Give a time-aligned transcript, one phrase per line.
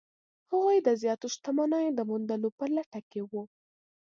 [0.51, 3.43] هغوی د زیاتو شتمنیو د موندلو په لټه کې وو.